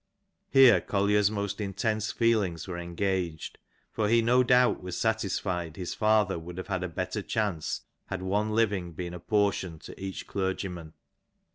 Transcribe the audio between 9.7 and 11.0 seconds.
to each clergyman.